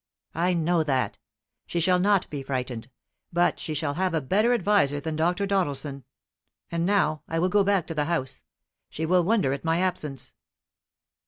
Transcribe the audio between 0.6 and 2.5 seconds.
that. She shall not be